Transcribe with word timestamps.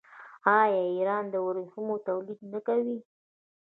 آیا 0.59 0.81
ایران 0.95 1.23
د 1.29 1.35
ورېښمو 1.45 1.95
تولید 2.07 2.39
نه 2.53 2.59
کوي؟ 2.67 2.97